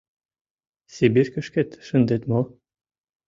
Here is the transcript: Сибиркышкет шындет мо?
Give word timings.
Сибиркышкет 0.93 1.69
шындет 1.87 2.21
мо? 2.31 2.41